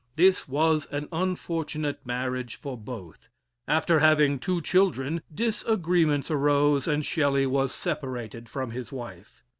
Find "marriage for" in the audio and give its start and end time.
2.07-2.75